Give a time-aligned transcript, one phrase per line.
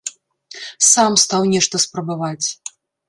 [0.91, 2.47] Сам стаў нешта спрабаваць.